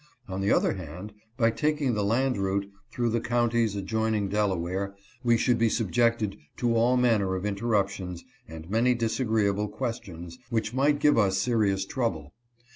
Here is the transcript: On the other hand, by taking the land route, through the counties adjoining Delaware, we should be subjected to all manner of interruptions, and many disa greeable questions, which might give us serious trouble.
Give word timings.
On 0.27 0.41
the 0.41 0.51
other 0.51 0.73
hand, 0.73 1.13
by 1.37 1.51
taking 1.51 1.93
the 1.93 2.03
land 2.03 2.35
route, 2.35 2.65
through 2.89 3.11
the 3.11 3.21
counties 3.21 3.75
adjoining 3.75 4.29
Delaware, 4.29 4.95
we 5.23 5.37
should 5.37 5.59
be 5.59 5.69
subjected 5.69 6.37
to 6.57 6.75
all 6.75 6.97
manner 6.97 7.35
of 7.35 7.45
interruptions, 7.45 8.25
and 8.47 8.67
many 8.67 8.95
disa 8.95 9.25
greeable 9.25 9.71
questions, 9.71 10.39
which 10.49 10.73
might 10.73 10.99
give 10.99 11.19
us 11.19 11.37
serious 11.37 11.85
trouble. 11.85 12.33